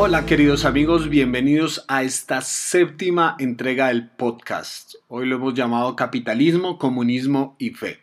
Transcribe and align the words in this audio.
Hola 0.00 0.26
queridos 0.26 0.64
amigos, 0.64 1.08
bienvenidos 1.08 1.84
a 1.88 2.04
esta 2.04 2.40
séptima 2.40 3.34
entrega 3.40 3.88
del 3.88 4.08
podcast. 4.08 4.94
Hoy 5.08 5.26
lo 5.26 5.34
hemos 5.34 5.54
llamado 5.54 5.96
Capitalismo, 5.96 6.78
Comunismo 6.78 7.56
y 7.58 7.70
Fe. 7.70 7.98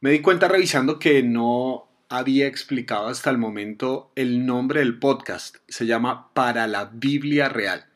Me 0.00 0.12
di 0.12 0.20
cuenta 0.20 0.46
revisando 0.46 1.00
que 1.00 1.24
no 1.24 1.88
había 2.08 2.46
explicado 2.46 3.08
hasta 3.08 3.28
el 3.28 3.38
momento 3.38 4.12
el 4.14 4.46
nombre 4.46 4.78
del 4.78 5.00
podcast. 5.00 5.56
Se 5.66 5.84
llama 5.84 6.32
Para 6.32 6.68
la 6.68 6.84
Biblia 6.84 7.48
Real. 7.48 7.86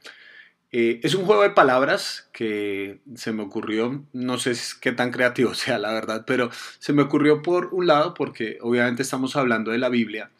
Eh, 0.73 0.98
es 1.05 1.15
un 1.15 1.24
juego 1.24 1.42
de 1.42 1.51
palabras 1.51 2.28
que 2.33 2.98
se 3.15 3.30
me 3.30 3.45
ocurrió, 3.45 4.05
no 4.12 4.38
sé 4.38 4.55
qué 4.80 4.91
tan 4.91 5.12
creativo 5.12 5.55
sea 5.55 5.78
la 5.78 5.92
verdad, 5.92 6.24
pero 6.27 6.51
se 6.80 6.92
me 6.92 7.02
ocurrió 7.02 7.42
por 7.42 7.69
un 7.74 7.87
lado 7.87 8.12
porque 8.12 8.59
obviamente 8.60 9.02
estamos 9.02 9.37
hablando 9.37 9.70
de 9.70 9.78
la 9.78 9.88
Biblia 9.88 10.33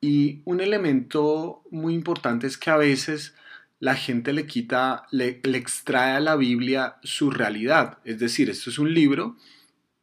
y 0.00 0.42
un 0.44 0.60
elemento 0.60 1.62
muy 1.70 1.94
importante 1.94 2.46
es 2.46 2.56
que 2.56 2.70
a 2.70 2.76
veces 2.76 3.34
la 3.78 3.94
gente 3.94 4.32
le 4.32 4.46
quita, 4.46 5.06
le, 5.10 5.40
le 5.42 5.58
extrae 5.58 6.12
a 6.12 6.20
la 6.20 6.36
Biblia 6.36 6.96
su 7.02 7.30
realidad. 7.30 7.98
Es 8.04 8.18
decir, 8.18 8.50
esto 8.50 8.70
es 8.70 8.78
un 8.78 8.92
libro 8.92 9.36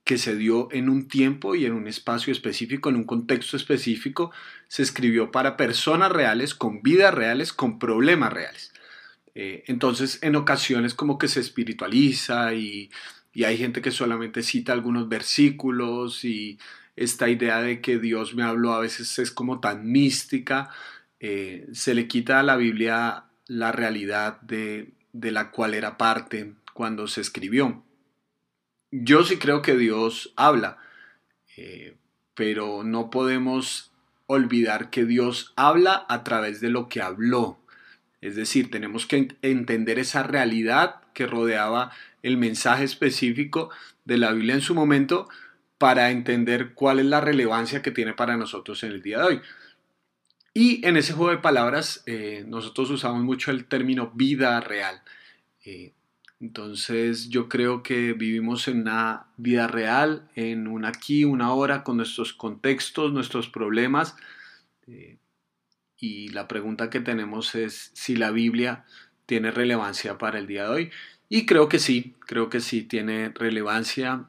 que 0.08 0.18
se 0.18 0.36
dio 0.36 0.70
en 0.72 0.90
un 0.90 1.08
tiempo 1.08 1.54
y 1.54 1.66
en 1.66 1.74
un 1.74 1.88
espacio 1.88 2.32
específico, 2.32 2.90
en 2.90 2.96
un 2.96 3.04
contexto 3.04 3.58
específico, 3.58 4.32
se 4.70 4.82
escribió 4.82 5.32
para 5.32 5.58
personas 5.58 6.12
reales, 6.12 6.56
con 6.56 6.82
vidas 6.82 7.14
reales, 7.14 7.52
con 7.52 7.78
problemas 7.78 8.32
reales. 8.32 8.72
Eh, 9.36 9.66
entonces, 9.68 10.18
en 10.24 10.36
ocasiones 10.36 10.96
como 10.96 11.18
que 11.18 11.28
se 11.28 11.42
espiritualiza 11.42 12.56
y, 12.56 12.90
hay 13.46 13.56
gente 13.56 13.84
que 13.84 13.92
solamente 13.92 14.42
cita 14.42 14.74
algunos 14.74 15.10
versículos 15.10 16.26
y 16.26 16.58
esta 16.98 17.30
idea 17.30 17.62
de 17.62 17.80
que 17.80 18.00
Dios 18.00 18.36
me 18.36 18.44
habló 18.44 18.74
a 18.74 18.80
veces 18.82 19.18
es 19.20 19.32
como 19.32 19.62
tan 19.62 19.90
mística, 19.90 20.70
eh, 21.20 21.68
se 21.72 21.94
le 21.94 22.08
quita 22.08 22.40
a 22.40 22.44
la 22.44 22.58
Biblia 22.58 23.26
la 23.46 23.72
realidad 23.72 24.42
de, 24.42 24.94
la 25.14 25.52
cual 25.52 25.76
era 25.76 25.98
parte 25.98 26.56
cuando 26.74 27.08
se 27.08 27.22
escribió. 27.22 27.84
Yo 28.92 29.24
sí 29.24 29.38
creo 29.38 29.62
que 29.62 29.78
Dios 29.78 30.34
habla, 30.36 30.80
eh, 31.56 31.96
pero 32.34 32.84
no 32.84 33.10
podemos 33.10 33.92
olvidar 34.26 34.90
que 34.90 35.06
Dios 35.06 35.54
habla 35.56 36.06
a 36.10 36.24
través 36.24 36.62
de 36.62 36.70
lo 36.70 36.90
que 36.90 37.02
habló. 37.02 37.60
Es 38.22 38.36
decir, 38.36 38.72
tenemos 38.72 39.06
que 39.06 39.36
entender 39.44 40.00
esa 40.00 40.24
realidad 40.24 41.02
que 41.14 41.28
rodeaba 41.28 41.92
el 42.24 42.38
mensaje 42.38 42.84
específico 42.84 43.70
de 44.06 44.18
la 44.18 44.32
Biblia 44.32 44.56
en 44.56 44.62
su 44.62 44.74
momento 44.74 45.30
para 45.78 46.12
entender 46.12 46.74
cuál 46.74 47.00
es 47.00 47.06
la 47.06 47.22
relevancia 47.22 47.82
que 47.82 47.92
tiene 47.92 48.14
para 48.14 48.38
nosotros 48.38 48.84
en 48.84 48.92
el 48.92 49.02
día 49.02 49.20
de 49.20 49.24
hoy. 49.24 49.42
Y 50.54 50.84
en 50.88 50.98
ese 50.98 51.14
juego 51.14 51.32
de 51.32 51.38
palabras 51.38 52.02
eh, 52.08 52.44
nosotros 52.48 52.90
usamos 52.90 53.22
mucho 53.22 53.52
el 53.52 53.66
término 53.66 54.12
vida 54.16 54.60
real. 54.60 55.04
Eh, 55.64 55.94
entonces 56.40 57.30
yo 57.30 57.48
creo 57.48 57.84
que 57.84 58.14
vivimos 58.14 58.68
en 58.68 58.82
una 58.82 59.28
vida 59.38 59.68
real, 59.68 60.28
en 60.34 60.68
un 60.68 60.86
aquí, 60.86 61.26
una 61.26 61.54
hora, 61.54 61.84
con 61.84 61.98
nuestros 61.98 62.34
contextos, 62.34 63.14
nuestros 63.14 63.50
problemas. 63.50 64.16
Eh, 64.88 65.18
y 66.00 66.30
la 66.30 66.48
pregunta 66.48 66.90
que 66.90 67.02
tenemos 67.02 67.54
es 67.54 67.92
si 67.94 68.16
la 68.16 68.32
Biblia 68.32 68.84
tiene 69.28 69.52
relevancia 69.52 70.18
para 70.18 70.40
el 70.40 70.48
día 70.48 70.64
de 70.64 70.70
hoy. 70.70 70.92
Y 71.30 71.46
creo 71.46 71.70
que 71.70 71.78
sí, 71.78 72.16
creo 72.22 72.50
que 72.50 72.62
sí 72.62 72.82
tiene 72.82 73.30
relevancia. 73.30 74.26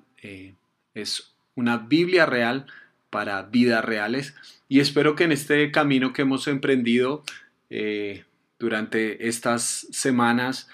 Es 0.92 1.37
una 1.58 1.78
Biblia 1.78 2.24
real 2.24 2.66
para 3.10 3.42
vidas 3.42 3.84
reales. 3.84 4.34
Y 4.68 4.78
espero 4.78 5.16
que 5.16 5.24
en 5.24 5.32
este 5.32 5.72
camino 5.72 6.12
que 6.12 6.22
hemos 6.22 6.46
emprendido 6.46 7.24
eh, 7.68 8.24
durante 8.60 9.26
estas 9.26 9.88
semanas, 9.90 10.68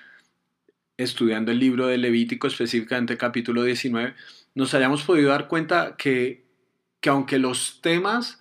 estudiando 0.98 1.52
el 1.52 1.58
libro 1.58 1.86
de 1.86 1.96
Levítico, 1.96 2.46
específicamente 2.46 3.16
capítulo 3.16 3.62
19, 3.62 4.14
nos 4.54 4.74
hayamos 4.74 5.02
podido 5.04 5.30
dar 5.30 5.48
cuenta 5.48 5.96
que, 5.96 6.44
que 7.00 7.08
aunque 7.08 7.38
los 7.38 7.80
temas 7.80 8.40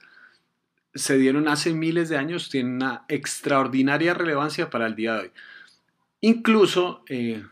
se 0.93 1.17
dieron 1.17 1.47
hace 1.47 1.73
miles 1.73 2.09
de 2.09 2.17
años 2.17 2.49
tienen 2.49 2.73
una 2.73 3.05
extraordinaria 3.07 4.13
relevancia 4.13 4.69
para 4.69 4.85
el 4.85 4.95
día 4.95 5.13
de 5.13 5.19
hoy. 5.19 5.31
Incluso 6.19 7.05
eh, 7.07 7.43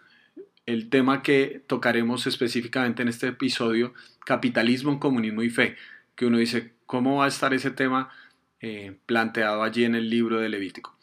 el 0.66 0.90
tema 0.90 1.22
que 1.24 1.64
tocaremos 1.68 2.28
específicamente 2.28 3.02
en 3.02 3.08
este 3.08 3.28
episodio, 3.28 3.94
capitalismo, 4.26 5.00
comunismo 5.00 5.44
y 5.44 5.50
fe, 5.50 5.76
que 6.16 6.26
uno 6.26 6.38
dice, 6.38 6.74
¿cómo 6.86 7.18
va 7.18 7.26
a 7.26 7.30
estar 7.30 7.54
ese 7.54 7.72
tema 7.72 8.10
eh, 8.60 8.96
planteado 9.06 9.64
allí 9.64 9.86
en 9.86 9.96
el 9.96 10.10
libro 10.10 10.40
de 10.40 10.50
Levítico? 10.50 10.98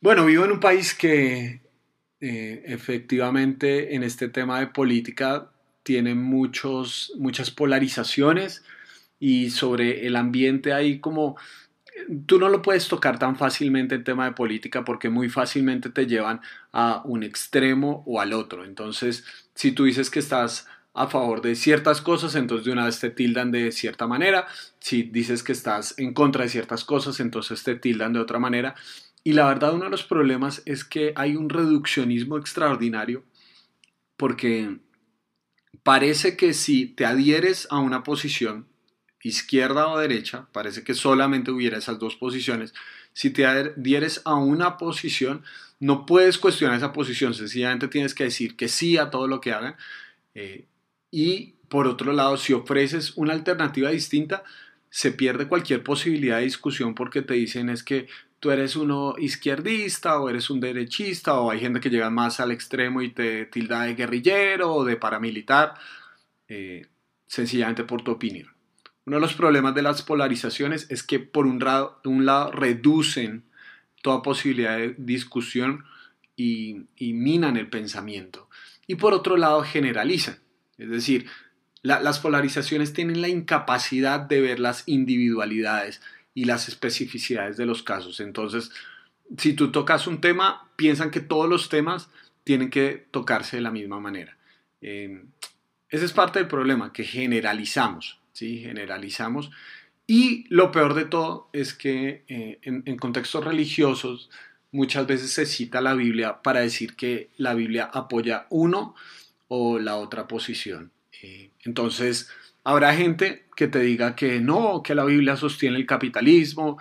Bueno, 0.00 0.24
vivo 0.26 0.44
en 0.44 0.52
un 0.52 0.60
país 0.60 0.94
que 0.94 1.60
eh, 2.20 2.62
efectivamente 2.66 3.94
en 3.94 4.02
este 4.02 4.28
tema 4.28 4.60
de 4.60 4.68
política 4.68 5.50
tiene 5.82 6.14
muchos, 6.14 7.12
muchas 7.16 7.50
polarizaciones, 7.50 8.64
y 9.18 9.50
sobre 9.50 10.06
el 10.06 10.16
ambiente 10.16 10.72
ahí 10.72 10.98
como 10.98 11.36
tú 12.26 12.38
no 12.38 12.48
lo 12.48 12.62
puedes 12.62 12.88
tocar 12.88 13.18
tan 13.18 13.36
fácilmente 13.36 13.94
en 13.94 14.04
tema 14.04 14.26
de 14.26 14.32
política 14.32 14.84
porque 14.84 15.08
muy 15.08 15.28
fácilmente 15.28 15.90
te 15.90 16.06
llevan 16.06 16.40
a 16.72 17.02
un 17.04 17.22
extremo 17.22 18.04
o 18.06 18.20
al 18.20 18.32
otro. 18.32 18.64
Entonces, 18.64 19.24
si 19.54 19.72
tú 19.72 19.84
dices 19.84 20.10
que 20.10 20.18
estás 20.18 20.66
a 20.94 21.08
favor 21.08 21.42
de 21.42 21.54
ciertas 21.54 22.00
cosas, 22.00 22.34
entonces 22.34 22.64
de 22.64 22.72
una 22.72 22.86
vez 22.86 22.98
te 22.98 23.10
tildan 23.10 23.50
de 23.50 23.70
cierta 23.70 24.06
manera. 24.06 24.46
Si 24.80 25.02
dices 25.02 25.42
que 25.42 25.52
estás 25.52 25.98
en 25.98 26.14
contra 26.14 26.44
de 26.44 26.48
ciertas 26.48 26.84
cosas, 26.84 27.20
entonces 27.20 27.62
te 27.62 27.76
tildan 27.76 28.14
de 28.14 28.20
otra 28.20 28.38
manera. 28.38 28.74
Y 29.22 29.32
la 29.32 29.46
verdad, 29.46 29.74
uno 29.74 29.84
de 29.84 29.90
los 29.90 30.04
problemas 30.04 30.62
es 30.64 30.84
que 30.84 31.12
hay 31.16 31.36
un 31.36 31.50
reduccionismo 31.50 32.38
extraordinario 32.38 33.24
porque 34.16 34.78
parece 35.82 36.36
que 36.36 36.54
si 36.54 36.86
te 36.86 37.04
adhieres 37.04 37.68
a 37.70 37.78
una 37.78 38.02
posición, 38.02 38.66
izquierda 39.26 39.88
o 39.88 39.98
derecha, 39.98 40.46
parece 40.52 40.84
que 40.84 40.94
solamente 40.94 41.50
hubiera 41.50 41.78
esas 41.78 41.98
dos 41.98 42.16
posiciones. 42.16 42.74
Si 43.12 43.30
te 43.30 43.46
adhieres 43.46 44.22
a 44.24 44.34
una 44.34 44.76
posición, 44.78 45.42
no 45.80 46.06
puedes 46.06 46.38
cuestionar 46.38 46.76
esa 46.76 46.92
posición, 46.92 47.34
sencillamente 47.34 47.88
tienes 47.88 48.14
que 48.14 48.24
decir 48.24 48.56
que 48.56 48.68
sí 48.68 48.98
a 48.98 49.10
todo 49.10 49.28
lo 49.28 49.40
que 49.40 49.52
hagan. 49.52 49.76
Eh, 50.34 50.66
y 51.10 51.54
por 51.68 51.86
otro 51.86 52.12
lado, 52.12 52.36
si 52.36 52.52
ofreces 52.52 53.16
una 53.16 53.32
alternativa 53.32 53.90
distinta, 53.90 54.44
se 54.90 55.12
pierde 55.12 55.48
cualquier 55.48 55.82
posibilidad 55.82 56.38
de 56.38 56.44
discusión 56.44 56.94
porque 56.94 57.22
te 57.22 57.34
dicen 57.34 57.68
es 57.68 57.82
que 57.82 58.06
tú 58.40 58.50
eres 58.50 58.76
uno 58.76 59.14
izquierdista 59.18 60.20
o 60.20 60.28
eres 60.28 60.50
un 60.50 60.60
derechista 60.60 61.40
o 61.40 61.50
hay 61.50 61.60
gente 61.60 61.80
que 61.80 61.90
llega 61.90 62.10
más 62.10 62.40
al 62.40 62.52
extremo 62.52 63.02
y 63.02 63.10
te 63.10 63.46
tilda 63.46 63.82
de 63.82 63.94
guerrillero 63.94 64.72
o 64.72 64.84
de 64.84 64.96
paramilitar, 64.96 65.74
eh, 66.48 66.86
sencillamente 67.26 67.84
por 67.84 68.02
tu 68.02 68.12
opinión. 68.12 68.55
Uno 69.06 69.18
de 69.18 69.20
los 69.20 69.34
problemas 69.34 69.72
de 69.76 69.82
las 69.82 70.02
polarizaciones 70.02 70.86
es 70.90 71.04
que 71.04 71.20
por 71.20 71.46
un 71.46 71.60
lado, 71.60 72.50
reducen 72.50 73.44
toda 74.02 74.22
posibilidad 74.22 74.76
de 74.76 74.96
discusión 74.98 75.84
y, 76.34 76.86
minan 76.98 77.56
el 77.56 77.68
pensamiento. 77.68 78.48
Y 78.88 78.96
por 78.96 79.14
otro 79.14 79.36
lado 79.36 79.62
generalizan. 79.62 80.38
Es 80.76 80.90
decir, 80.90 81.26
las 81.82 82.18
polarizaciones 82.18 82.92
tienen 82.92 83.22
la 83.22 83.28
incapacidad 83.28 84.18
de 84.18 84.40
ver 84.40 84.58
las 84.58 84.82
individualidades 84.86 86.02
y 86.34 86.44
las 86.44 86.68
especificidades 86.68 87.56
de 87.56 87.66
los 87.66 87.84
casos. 87.84 88.18
Entonces, 88.18 88.72
si 89.38 89.52
tú 89.52 89.70
tocas 89.70 90.08
un 90.08 90.20
tema, 90.20 90.68
piensan 90.74 91.12
que 91.12 91.20
todos 91.20 91.48
los 91.48 91.68
temas 91.68 92.10
tienen 92.42 92.70
que 92.70 93.06
tocarse 93.12 93.56
de 93.56 93.62
la 93.62 93.70
misma 93.70 94.00
manera. 94.00 94.36
Eh, 94.80 95.24
ese 95.88 96.04
es 96.04 96.12
parte 96.12 96.40
del 96.40 96.48
problema, 96.48 96.92
que 96.92 97.04
generalizamos. 97.04 98.18
¿Sí? 98.36 98.58
generalizamos. 98.58 99.50
Y 100.06 100.44
lo 100.48 100.70
peor 100.70 100.94
de 100.94 101.06
todo 101.06 101.48
es 101.52 101.74
que 101.74 102.22
eh, 102.28 102.58
en, 102.62 102.96
contextos 102.96 103.44
religiosos 103.44 104.30
muchas 104.70 105.06
veces 105.06 105.30
se 105.32 105.46
cita 105.46 105.80
la 105.80 105.94
Biblia 105.94 106.42
para 106.42 106.60
decir 106.60 106.94
que 106.94 107.30
la 107.38 107.54
Biblia 107.54 107.90
apoya 107.92 108.46
uno 108.50 108.94
o 109.48 109.78
la 109.78 109.96
otra 109.96 110.28
posición. 110.28 110.92
Eh, 111.22 111.50
entonces, 111.64 112.28
habrá 112.62 112.94
gente 112.94 113.46
que 113.56 113.68
te 113.68 113.80
diga 113.80 114.14
que 114.14 114.38
no, 114.38 114.82
que 114.82 114.94
la 114.94 115.04
Biblia 115.04 115.36
sostiene 115.36 115.76
el 115.76 115.86
capitalismo 115.86 116.78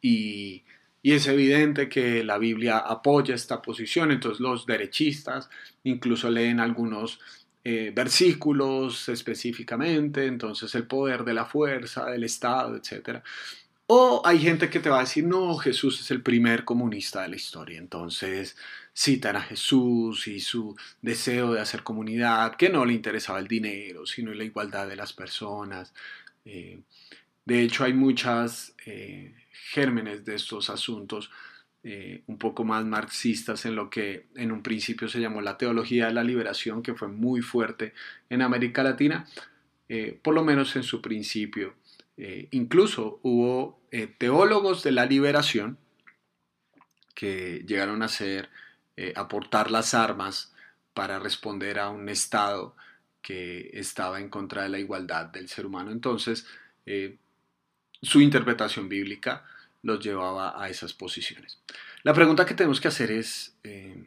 y, 0.00 0.62
y 1.02 1.12
es 1.12 1.26
evidente 1.26 1.88
que 1.88 2.22
la 2.22 2.38
Biblia 2.38 2.78
apoya 2.78 3.34
esta 3.34 3.60
posición. 3.60 4.12
Entonces 4.12 4.40
los 4.40 4.64
derechistas 4.66 5.50
incluso 5.82 6.30
leen 6.30 6.60
algunos 6.60 7.20
eh, 7.64 7.92
versículos 7.94 9.08
específicamente, 9.08 10.26
entonces 10.26 10.74
el 10.74 10.86
poder 10.86 11.24
de 11.24 11.34
la 11.34 11.44
fuerza, 11.44 12.06
del 12.06 12.24
Estado, 12.24 12.76
etc. 12.76 13.20
O 13.86 14.22
hay 14.24 14.38
gente 14.40 14.70
que 14.70 14.80
te 14.80 14.90
va 14.90 14.98
a 14.98 15.00
decir, 15.00 15.24
no, 15.24 15.56
Jesús 15.56 16.00
es 16.00 16.10
el 16.10 16.22
primer 16.22 16.64
comunista 16.64 17.22
de 17.22 17.28
la 17.28 17.36
historia, 17.36 17.78
entonces 17.78 18.56
citan 18.94 19.36
a 19.36 19.42
Jesús 19.42 20.26
y 20.28 20.40
su 20.40 20.76
deseo 21.02 21.52
de 21.52 21.60
hacer 21.60 21.82
comunidad, 21.82 22.56
que 22.56 22.68
no 22.68 22.84
le 22.84 22.94
interesaba 22.94 23.38
el 23.38 23.48
dinero, 23.48 24.06
sino 24.06 24.32
la 24.34 24.44
igualdad 24.44 24.88
de 24.88 24.96
las 24.96 25.12
personas. 25.12 25.94
Eh, 26.44 26.80
de 27.44 27.62
hecho, 27.62 27.84
hay 27.84 27.92
muchas 27.92 28.74
eh, 28.86 29.34
gérmenes 29.72 30.24
de 30.24 30.34
estos 30.34 30.70
asuntos 30.70 31.30
eh, 31.84 32.22
un 32.28 32.38
poco 32.38 32.62
más 32.62 32.84
marxistas 32.84 33.64
en 33.64 33.74
lo 33.74 33.90
que 33.90 34.26
en 34.36 34.52
un 34.52 34.62
principio 34.62 35.08
se 35.08 35.20
llamó 35.20 35.40
la 35.40 35.58
teología 35.58 36.06
de 36.06 36.12
la 36.12 36.22
liberación, 36.22 36.80
que 36.80 36.94
fue 36.94 37.08
muy 37.08 37.40
fuerte 37.40 37.92
en 38.30 38.40
América 38.40 38.84
Latina, 38.84 39.26
eh, 39.88 40.16
por 40.22 40.32
lo 40.32 40.44
menos 40.44 40.76
en 40.76 40.84
su 40.84 41.02
principio. 41.02 41.74
incluso 42.52 43.18
hubo 43.22 43.80
teólogos 44.18 44.84
de 44.84 44.92
la 44.92 45.06
liberación 45.06 45.78
que 47.14 47.64
llegaron 47.66 48.02
a 48.02 48.08
ser, 48.08 48.48
aportar 49.16 49.70
las 49.70 49.94
armas 49.94 50.54
para 50.94 51.18
responder 51.18 51.80
a 51.80 51.88
un 51.88 52.08
Estado 52.08 52.76
que 53.22 53.70
estaba 53.72 54.20
en 54.20 54.28
contra 54.28 54.62
de 54.62 54.68
la 54.68 54.78
igualdad 54.78 55.26
del 55.26 55.48
ser 55.48 55.66
humano. 55.66 55.90
Entonces, 55.90 56.46
su 58.02 58.20
interpretación 58.20 58.88
bíblica 58.88 59.44
los 59.82 60.02
llevaba 60.02 60.62
a 60.62 60.68
esas 60.68 60.92
posiciones. 60.92 61.58
La 62.02 62.14
pregunta 62.14 62.46
que 62.46 62.54
tenemos 62.54 62.80
que 62.80 62.88
hacer 62.88 63.10
es, 63.10 63.56
eh, 63.62 64.04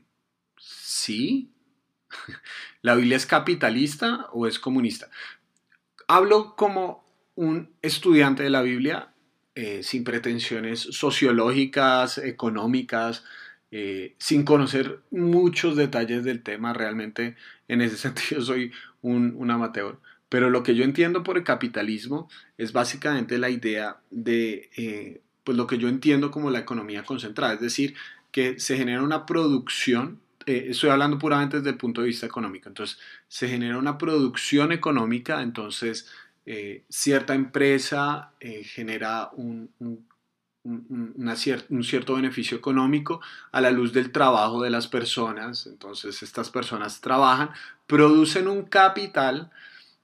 ¿sí? 0.57 1.51
¿La 2.81 2.95
Biblia 2.95 3.17
es 3.17 3.25
capitalista 3.25 4.27
o 4.31 4.47
es 4.47 4.59
comunista? 4.59 5.09
Hablo 6.07 6.55
como 6.55 7.05
un 7.35 7.73
estudiante 7.81 8.43
de 8.43 8.49
la 8.49 8.61
Biblia 8.61 9.11
eh, 9.55 9.83
sin 9.83 10.03
pretensiones 10.03 10.79
sociológicas, 10.79 12.17
económicas, 12.17 13.23
eh, 13.71 14.15
sin 14.17 14.43
conocer 14.43 14.99
muchos 15.11 15.75
detalles 15.75 16.23
del 16.23 16.43
tema. 16.43 16.73
Realmente 16.73 17.35
en 17.67 17.81
ese 17.81 17.97
sentido 17.97 18.41
soy 18.41 18.71
un, 19.01 19.33
un 19.37 19.51
amateur. 19.51 19.99
Pero 20.27 20.49
lo 20.49 20.63
que 20.63 20.75
yo 20.75 20.83
entiendo 20.83 21.23
por 21.23 21.37
el 21.37 21.43
capitalismo 21.43 22.29
es 22.57 22.73
básicamente 22.73 23.37
la 23.37 23.49
idea 23.49 24.01
de 24.09 25.21
pues 25.45 25.55
lo 25.55 25.67
que 25.67 25.77
yo 25.77 25.87
entiendo 25.87 26.31
como 26.31 26.49
la 26.49 26.59
economía 26.59 27.03
concentrada, 27.03 27.53
es 27.53 27.61
decir, 27.61 27.95
que 28.31 28.59
se 28.59 28.75
genera 28.75 29.01
una 29.03 29.25
producción, 29.25 30.19
eh, 30.45 30.67
estoy 30.69 30.89
hablando 30.89 31.17
puramente 31.17 31.57
desde 31.57 31.69
el 31.69 31.77
punto 31.77 32.01
de 32.01 32.07
vista 32.07 32.25
económico, 32.25 32.67
entonces 32.67 32.99
se 33.29 33.47
genera 33.47 33.77
una 33.77 33.97
producción 33.97 34.71
económica, 34.71 35.41
entonces 35.41 36.11
eh, 36.45 36.83
cierta 36.89 37.35
empresa 37.35 38.31
eh, 38.39 38.63
genera 38.63 39.29
un, 39.33 39.69
un, 39.79 40.05
un, 40.63 41.83
cierto 41.83 42.15
beneficio 42.15 42.57
económico 42.57 43.21
a 43.51 43.61
la 43.61 43.69
luz 43.69 43.93
del 43.93 44.11
trabajo 44.11 44.63
de 44.63 44.71
las 44.71 44.87
personas, 44.87 45.67
entonces 45.67 46.23
estas 46.23 46.49
personas 46.49 47.01
trabajan, 47.01 47.51
producen 47.85 48.47
un 48.47 48.63
capital 48.63 49.51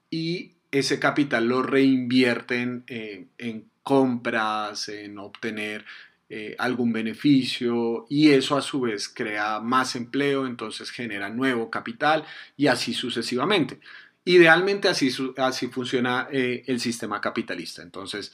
y 0.08 0.52
ese 0.70 1.00
capital 1.00 1.48
lo 1.48 1.62
reinvierten 1.62 2.84
en 2.86 3.71
compras, 3.82 4.88
en 4.88 5.18
obtener 5.18 5.84
eh, 6.28 6.56
algún 6.58 6.92
beneficio 6.92 8.06
y 8.08 8.30
eso 8.30 8.56
a 8.56 8.62
su 8.62 8.80
vez 8.80 9.08
crea 9.08 9.60
más 9.60 9.96
empleo, 9.96 10.46
entonces 10.46 10.90
genera 10.90 11.28
nuevo 11.28 11.70
capital 11.70 12.24
y 12.56 12.68
así 12.68 12.94
sucesivamente. 12.94 13.80
Idealmente 14.24 14.88
así, 14.88 15.10
así 15.36 15.66
funciona 15.66 16.28
eh, 16.30 16.62
el 16.66 16.80
sistema 16.80 17.20
capitalista. 17.20 17.82
Entonces, 17.82 18.32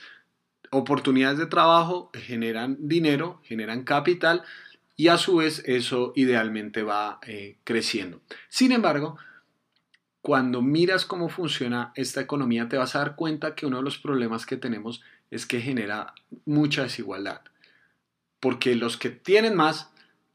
oportunidades 0.70 1.38
de 1.38 1.46
trabajo 1.46 2.10
generan 2.14 2.76
dinero, 2.78 3.40
generan 3.42 3.84
capital 3.84 4.44
y 4.94 5.08
a 5.08 5.18
su 5.18 5.36
vez 5.36 5.62
eso 5.66 6.12
idealmente 6.14 6.82
va 6.82 7.18
eh, 7.26 7.56
creciendo. 7.64 8.20
Sin 8.48 8.72
embargo, 8.72 9.16
cuando 10.20 10.60
miras 10.60 11.04
cómo 11.04 11.28
funciona 11.28 11.92
esta 11.94 12.20
economía, 12.20 12.68
te 12.68 12.76
vas 12.76 12.94
a 12.94 12.98
dar 12.98 13.16
cuenta 13.16 13.54
que 13.54 13.66
uno 13.66 13.78
de 13.78 13.82
los 13.82 13.98
problemas 13.98 14.44
que 14.44 14.56
tenemos 14.56 15.00
es 15.00 15.17
que 15.46 15.60
genera 15.60 16.14
mucha 16.44 16.82
desigualdad. 16.82 17.42
Porque 18.40 18.74
los 18.74 18.96
que 18.96 19.10
tienen 19.10 19.56
más, 19.56 19.90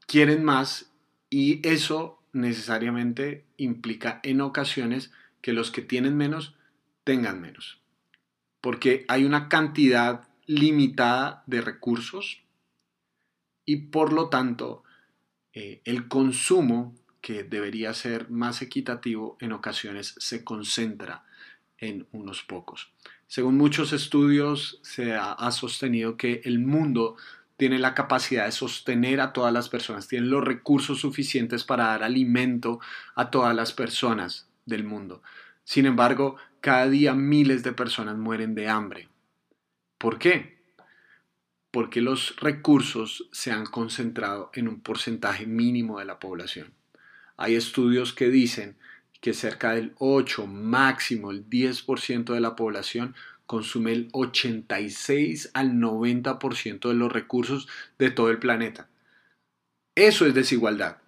quieren 0.06 0.44
más 0.44 0.90
y 1.30 1.66
eso 1.66 2.20
necesariamente 2.32 3.44
implica 3.56 4.20
en 4.22 4.40
ocasiones 4.40 5.10
que 5.40 5.52
los 5.52 5.70
que 5.70 5.82
tienen 5.82 6.16
menos 6.16 6.54
tengan 7.04 7.40
menos. 7.40 7.80
Porque 8.60 9.04
hay 9.08 9.24
una 9.24 9.48
cantidad 9.48 10.28
limitada 10.46 11.42
de 11.46 11.60
recursos 11.60 12.42
y 13.64 13.76
por 13.76 14.12
lo 14.12 14.28
tanto 14.28 14.84
eh, 15.52 15.80
el 15.84 16.08
consumo 16.08 16.94
que 17.20 17.42
debería 17.42 17.94
ser 17.94 18.30
más 18.30 18.60
equitativo 18.60 19.38
en 19.40 19.52
ocasiones 19.52 20.14
se 20.18 20.44
concentra 20.44 21.24
en 21.78 22.06
unos 22.12 22.42
pocos. 22.42 22.92
Según 23.26 23.56
muchos 23.56 23.92
estudios, 23.92 24.78
se 24.82 25.14
ha, 25.14 25.50
sostenido 25.50 26.16
que 26.16 26.40
el 26.44 26.58
mundo 26.58 27.16
tiene 27.56 27.78
la 27.78 27.94
capacidad 27.94 28.46
de 28.46 28.52
sostener 28.52 29.20
a 29.20 29.32
todas 29.32 29.52
las 29.52 29.68
personas, 29.68 30.08
tiene 30.08 30.26
los 30.26 30.44
recursos 30.44 31.00
suficientes 31.00 31.64
para 31.64 31.86
dar 31.86 32.02
alimento 32.02 32.80
a 33.14 33.30
todas 33.30 33.54
las 33.54 33.72
personas 33.72 34.48
del 34.66 34.84
mundo. 34.84 35.22
Sin 35.64 35.86
embargo, 35.86 36.36
cada 36.60 36.88
día 36.88 37.14
miles 37.14 37.62
de 37.62 37.72
personas 37.72 38.16
mueren 38.16 38.54
de 38.54 38.68
hambre. 38.68 39.08
¿Por 39.98 40.18
qué? 40.18 40.58
Porque 41.70 42.00
los 42.00 42.36
recursos 42.36 43.28
se 43.32 43.50
han 43.50 43.66
concentrado 43.66 44.50
en 44.54 44.68
un 44.68 44.80
porcentaje 44.80 45.46
mínimo 45.46 45.98
de 45.98 46.04
la 46.04 46.18
población. 46.18 46.72
Hay 47.36 47.54
estudios 47.54 48.12
que 48.12 48.28
dicen 48.28 48.76
que 49.24 49.32
cerca 49.32 49.72
del 49.72 49.94
8, 50.00 50.46
máximo 50.46 51.30
el 51.30 51.48
10% 51.48 52.34
de 52.34 52.40
la 52.40 52.54
población 52.54 53.14
consume 53.46 53.92
el 53.92 54.08
86 54.12 55.50
al 55.54 55.76
90% 55.76 56.88
de 56.88 56.94
los 56.94 57.10
recursos 57.10 57.66
de 57.98 58.10
todo 58.10 58.28
el 58.28 58.38
planeta. 58.38 58.86
Eso 59.94 60.26
es 60.26 60.34
desigualdad. 60.34 60.98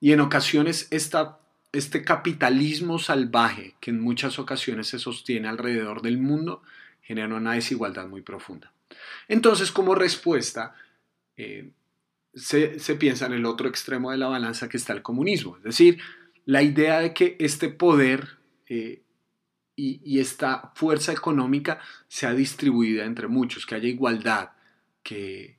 Y 0.00 0.10
en 0.10 0.18
ocasiones 0.18 0.88
esta, 0.90 1.38
este 1.70 2.02
capitalismo 2.02 2.98
salvaje 2.98 3.76
que 3.78 3.92
en 3.92 4.00
muchas 4.00 4.40
ocasiones 4.40 4.88
se 4.88 4.98
sostiene 4.98 5.46
alrededor 5.46 6.02
del 6.02 6.18
mundo 6.18 6.64
genera 7.02 7.32
una 7.32 7.52
desigualdad 7.52 8.08
muy 8.08 8.22
profunda. 8.22 8.72
Entonces, 9.28 9.70
como 9.70 9.94
respuesta, 9.94 10.74
eh, 11.36 11.70
se, 12.34 12.80
se 12.80 12.96
piensa 12.96 13.26
en 13.26 13.34
el 13.34 13.46
otro 13.46 13.68
extremo 13.68 14.10
de 14.10 14.16
la 14.16 14.26
balanza 14.26 14.68
que 14.68 14.76
está 14.76 14.92
el 14.92 15.02
comunismo. 15.02 15.56
Es 15.58 15.62
decir, 15.62 16.00
la 16.50 16.64
idea 16.64 16.98
de 16.98 17.14
que 17.14 17.36
este 17.38 17.68
poder 17.68 18.38
eh, 18.66 19.04
y, 19.76 20.18
esta 20.18 20.72
fuerza 20.74 21.12
económica 21.12 21.78
sea 22.08 22.34
distribuida 22.34 23.04
entre 23.04 23.28
muchos, 23.28 23.66
que 23.66 23.76
haya 23.76 23.88
igualdad, 23.88 24.50
que, 25.04 25.58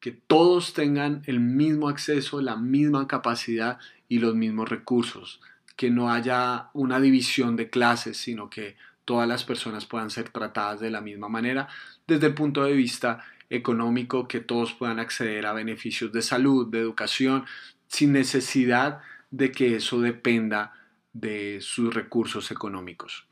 que 0.00 0.12
todos 0.12 0.74
tengan 0.74 1.22
el 1.24 1.40
mismo 1.40 1.88
acceso, 1.88 2.42
la 2.42 2.56
misma 2.56 3.08
capacidad 3.08 3.78
y 4.06 4.18
los 4.18 4.34
mismos 4.34 4.68
recursos, 4.68 5.40
que 5.76 5.88
no 5.88 6.12
haya 6.12 6.68
una 6.74 7.00
división 7.00 7.56
de 7.56 7.70
clases, 7.70 8.18
sino 8.18 8.50
que 8.50 8.76
todas 9.06 9.26
las 9.26 9.44
personas 9.44 9.86
puedan 9.86 10.10
ser 10.10 10.28
tratadas 10.28 10.78
de 10.78 10.90
la 10.90 11.00
misma 11.00 11.30
manera 11.30 11.68
desde 12.06 12.26
el 12.26 12.34
punto 12.34 12.64
de 12.64 12.74
vista 12.74 13.24
económico, 13.48 14.28
que 14.28 14.40
todos 14.40 14.74
puedan 14.74 14.98
acceder 14.98 15.46
a 15.46 15.54
beneficios 15.54 16.12
de 16.12 16.20
salud, 16.20 16.66
de 16.66 16.80
educación, 16.80 17.46
sin 17.86 18.12
necesidad 18.12 18.96
de 18.96 19.17
que 19.52 19.76
eso 19.76 20.00
dependa 20.00 20.72
de 21.12 21.60
sus 21.60 21.92
recursos 21.92 22.50
económicos. 22.50 23.26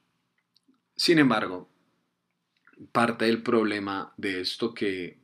Sin 0.97 1.19
embargo, 1.19 1.69
parte 2.93 3.27
del 3.27 3.43
problema 3.43 4.13
de 4.17 4.41
esto 4.41 4.75
que 4.75 5.19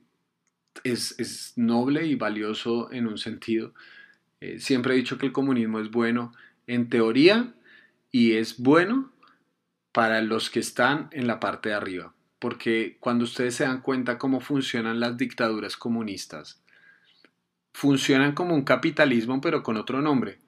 es, 0.85 1.53
noble 1.57 2.07
y 2.07 2.15
valioso 2.15 2.91
en 2.93 3.07
un 3.07 3.19
sentido, 3.19 3.75
eh, 4.41 4.59
siempre 4.59 4.95
he 4.95 4.97
dicho 4.97 5.19
que 5.19 5.27
el 5.27 5.33
comunismo 5.33 5.81
es 5.81 5.91
bueno 5.91 6.33
en 6.67 6.89
teoría 6.89 7.55
y 8.11 8.33
es 8.33 8.59
bueno 8.59 9.13
para 9.93 10.23
los 10.23 10.51
que 10.51 10.61
están 10.61 11.09
en 11.13 11.27
la 11.27 11.39
parte 11.41 11.71
de 11.71 11.75
arriba, 11.75 12.15
porque 12.39 12.97
cuando 13.01 13.25
ustedes 13.25 13.55
se 13.57 13.65
dan 13.65 13.83
cuenta 13.83 14.19
cómo 14.19 14.41
funcionan 14.41 15.01
las 15.01 15.17
dictaduras 15.17 15.77
comunistas, 15.77 16.63
funcionan 17.73 18.33
como 18.33 18.55
un 18.55 18.65
capitalismo 18.65 19.41
pero 19.41 19.63
con 19.63 19.77
otro 19.77 20.01
nombre 20.01 20.39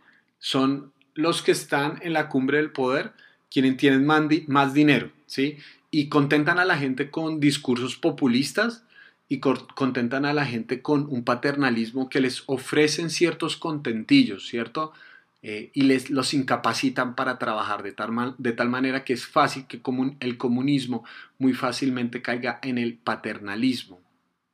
son 0.45 0.93
los 1.15 1.41
que 1.41 1.53
están 1.53 2.01
en 2.03 2.13
la 2.13 2.29
cumbre 2.29 2.59
del 2.59 2.71
poder 2.71 3.15
quienes 3.51 3.79
tienen 3.79 4.05
más 4.05 4.75
dinero, 4.75 5.11
¿sí? 5.25 5.57
Y 5.91 6.11
contentan 6.11 6.59
a 6.59 6.67
la 6.67 6.77
gente 6.77 7.11
con 7.11 7.41
discursos 7.41 7.97
populistas 7.97 8.85
y 9.27 9.41
contentan 9.41 10.27
a 10.27 10.35
la 10.35 10.45
gente 10.45 10.83
con 10.83 11.07
un 11.09 11.25
paternalismo 11.25 12.11
que 12.11 12.21
les 12.21 12.43
ofrecen 12.45 13.09
ciertos 13.09 13.57
contentillos, 13.57 14.47
¿cierto? 14.47 14.93
Eh, 15.41 15.71
y 15.73 15.85
les, 15.85 16.11
los 16.11 16.35
incapacitan 16.35 17.15
para 17.15 17.39
trabajar 17.39 17.83
de 17.83 17.93
tal, 17.93 18.35
de 18.37 18.53
tal 18.53 18.69
manera 18.69 19.03
que 19.03 19.15
es 19.15 19.25
fácil 19.25 19.67
que 19.67 19.81
el 20.21 20.37
comunismo 20.37 21.05
muy 21.39 21.55
fácilmente 21.55 22.21
caiga 22.21 22.59
en 22.63 22.77
el 22.77 22.99
paternalismo. 22.99 23.99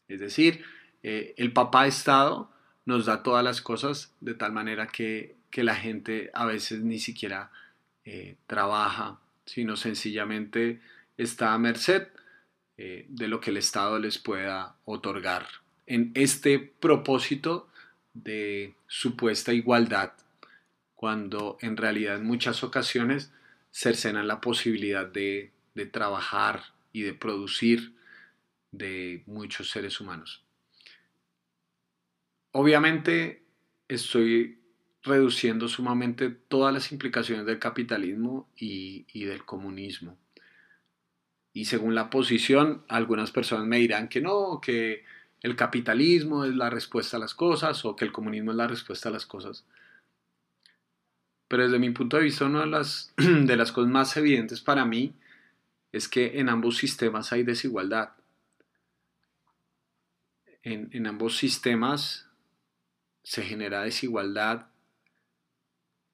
Es 0.06 0.20
decir, 0.20 0.62
eh, 1.02 1.35
el 1.37 1.52
papá 1.52 1.88
Estado 1.88 2.49
nos 2.85 3.06
da 3.06 3.25
todas 3.25 3.42
las 3.42 3.61
cosas 3.61 4.14
de 4.20 4.35
tal 4.35 4.52
manera 4.52 4.87
que 4.87 5.39
que 5.50 5.64
la 5.64 5.75
gente 5.75 6.30
a 6.33 6.47
veces 6.47 6.80
ni 6.80 6.99
siquiera 6.99 7.50
eh, 8.04 8.37
trabaja, 8.47 9.21
sino 9.45 9.76
sencillamente 9.76 10.80
está 11.16 11.52
a 11.52 11.59
merced 11.59 12.09
eh, 12.78 13.07
de 13.09 13.28
lo 13.28 13.40
que 13.40 13.50
el 13.50 13.57
Estado 13.57 13.99
les 13.99 14.19
pueda 14.19 14.76
otorgar 14.85 15.47
en 15.90 16.12
este 16.14 16.61
propósito 16.61 17.69
de 18.14 18.75
supuesta 18.87 19.52
igualdad, 19.52 20.12
cuando 20.95 21.59
en 21.61 21.76
realidad 21.76 22.16
en 22.16 22.26
muchas 22.26 22.62
ocasiones 22.62 23.33
cercenan 23.73 24.28
la 24.28 24.40
posibilidad 24.40 25.04
de, 25.04 25.50
de 25.75 25.87
trabajar 25.87 26.62
y 26.92 27.02
de 27.02 27.12
producir 27.12 27.92
de 28.71 29.25
muchos 29.26 29.71
seres 29.71 30.00
humanos. 30.00 30.45
Obviamente 32.52 33.42
estoy 33.88 34.60
reduciendo 35.02 35.69
sumamente 35.69 36.28
todas 36.30 36.75
las 36.75 36.92
implicaciones 36.92 37.47
del 37.47 37.59
capitalismo 37.59 38.49
y, 38.57 39.25
del 39.25 39.45
comunismo. 39.45 40.19
Y 41.52 41.64
según 41.64 41.95
la 41.95 42.11
posición, 42.11 42.85
algunas 42.88 43.30
personas 43.30 43.66
me 43.66 43.78
dirán 43.78 44.09
que 44.09 44.21
no, 44.21 44.61
que 44.61 45.04
el 45.42 45.57
capitalismo 45.57 46.45
es 46.45 46.54
la 46.54 46.71
respuesta 46.71 47.16
a 47.16 47.21
las 47.21 47.35
cosas 47.35 47.85
o 47.85 47.97
que 47.97 48.04
el 48.04 48.12
comunismo 48.12 48.50
es 48.50 48.57
la 48.57 48.69
respuesta 48.69 49.09
a 49.09 49.12
las 49.12 49.26
cosas. 49.26 49.64
Pero 51.49 51.64
desde 51.64 51.78
mi 51.78 51.90
punto 51.90 52.19
de 52.19 52.25
vista, 52.25 52.45
una 52.45 52.61
de 52.61 52.66
las, 52.66 53.12
de 53.16 53.57
las 53.57 53.73
cosas 53.73 53.90
más 53.90 54.16
evidentes 54.16 54.61
para 54.61 54.85
mí 54.85 55.14
es 55.92 56.09
que 56.09 56.38
en 56.38 56.49
ambos 56.49 56.76
sistemas 56.76 57.33
hay 57.33 57.42
desigualdad. 57.42 58.11
En, 60.62 60.90
en 60.92 61.07
ambos 61.07 61.38
sistemas 61.38 62.28
se 63.25 63.42
genera 63.42 63.83
desigualdad, 63.83 64.70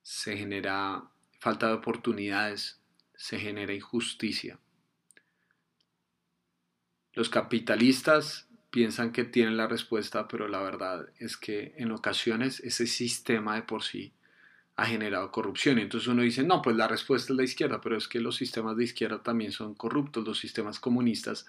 se 0.06 0.36
genera 0.36 1.02
falta 1.40 1.66
de 1.66 1.72
oportunidades, 1.72 2.78
se 3.16 3.40
genera 3.40 3.74
injusticia. 3.74 4.56
Los 7.12 7.28
capitalistas 7.28 8.46
piensan 8.70 9.10
que 9.10 9.24
tienen 9.24 9.56
la 9.56 9.66
respuesta, 9.66 10.28
pero 10.28 10.46
la 10.46 10.60
verdad 10.62 11.08
es 11.18 11.36
que 11.36 11.74
en 11.76 11.90
ocasiones 11.90 12.60
ese 12.60 12.86
sistema 12.86 13.56
de 13.56 13.62
por 13.62 13.82
sí 13.82 14.12
ha 14.76 14.86
generado 14.86 15.32
corrupción. 15.32 15.80
Entonces 15.80 16.06
uno 16.06 16.22
dice, 16.22 16.44
no, 16.44 16.62
pues 16.62 16.76
la 16.76 16.86
respuesta 16.86 17.32
es 17.32 17.36
la 17.36 17.42
izquierda, 17.42 17.80
pero 17.80 17.96
es 17.96 18.06
que 18.06 18.20
los 18.20 18.36
sistemas 18.36 18.76
de 18.76 18.84
izquierda 18.84 19.24
también 19.24 19.50
son 19.50 19.74
corruptos, 19.74 20.24
los 20.24 20.38
sistemas 20.38 20.78
comunistas 20.78 21.46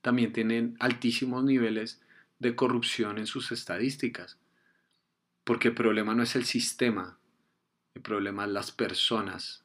también 0.00 0.32
tienen 0.32 0.78
altísimos 0.80 1.44
niveles 1.44 2.00
de 2.38 2.56
corrupción 2.56 3.18
en 3.18 3.26
sus 3.26 3.52
estadísticas. 3.52 4.38
Porque 5.44 5.68
el 5.68 5.74
problema 5.74 6.14
no 6.14 6.22
es 6.22 6.36
el 6.36 6.46
sistema, 6.46 7.17
el 7.98 8.02
problema 8.02 8.44
es 8.44 8.50
las 8.50 8.70
personas. 8.70 9.64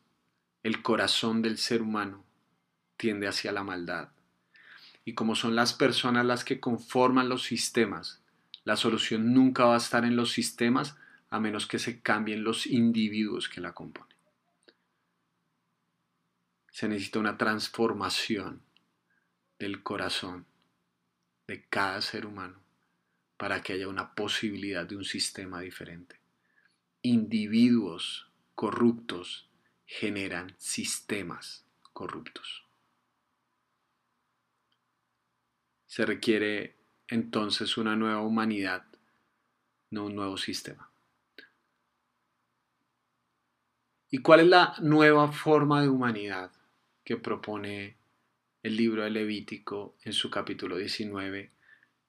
El 0.64 0.82
corazón 0.82 1.44
del 1.44 1.60
ser 1.60 1.84
humano 1.84 2.26
tiende 2.98 3.28
hacia 3.28 3.52
la 3.52 3.64
maldad. 3.64 4.10
Y 5.06 5.14
como 5.14 5.36
son 5.36 5.56
las 5.56 5.74
personas 5.74 6.26
las 6.26 6.44
que 6.44 6.60
conforman 6.60 7.30
los 7.30 7.44
sistemas, 7.44 8.24
la 8.64 8.76
solución 8.76 9.36
nunca 9.36 9.66
va 9.66 9.76
a 9.76 9.78
estar 9.78 10.04
en 10.04 10.16
los 10.16 10.32
sistemas 10.32 10.98
a 11.30 11.40
menos 11.40 11.68
que 11.68 11.78
se 11.78 12.02
cambien 12.02 12.44
los 12.44 12.66
individuos 12.66 13.50
que 13.50 13.62
la 13.62 13.74
componen. 13.74 14.18
Se 16.72 16.88
necesita 16.88 17.20
una 17.20 17.38
transformación 17.38 18.64
del 19.60 19.84
corazón 19.84 20.48
de 21.46 21.68
cada 21.68 22.02
ser 22.02 22.26
humano 22.26 22.64
para 23.38 23.62
que 23.62 23.74
haya 23.74 23.88
una 23.88 24.16
posibilidad 24.16 24.88
de 24.88 24.96
un 24.96 25.06
sistema 25.06 25.62
diferente. 25.62 26.23
Individuos 27.04 28.28
corruptos 28.56 29.48
generan 29.86 30.56
sistemas 30.58 31.66
corruptos. 31.92 32.64
Se 35.86 36.06
requiere 36.06 36.76
entonces 37.08 37.78
una 37.78 37.96
nueva 37.96 38.22
humanidad, 38.22 38.86
no 39.92 40.06
un 40.06 40.16
nuevo 40.16 40.38
sistema. 40.38 40.90
¿Y 44.10 44.20
cuál 44.20 44.40
es 44.40 44.48
la 44.48 44.76
nueva 44.80 45.32
forma 45.32 45.82
de 45.82 45.90
humanidad 45.90 46.52
que 47.04 47.18
propone 47.18 47.98
el 48.64 48.78
libro 48.78 49.04
de 49.04 49.10
Levítico 49.10 49.96
en 50.04 50.14
su 50.14 50.30
capítulo 50.30 50.78
19 50.78 51.52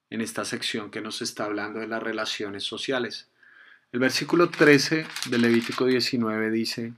en 0.09 0.21
esta 0.21 0.45
sección 0.45 0.91
que 0.91 1.01
nos 1.01 1.21
está 1.21 1.45
hablando 1.45 1.79
de 1.79 1.87
las 1.87 2.01
relaciones 2.01 2.63
sociales. 2.63 3.27
El 3.91 3.99
versículo 3.99 4.49
13 4.49 5.05
de 5.29 5.37
Levítico 5.37 5.85
19 5.85 6.51
dice, 6.51 6.93